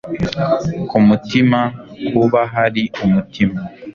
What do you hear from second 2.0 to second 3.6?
kuba hari umutima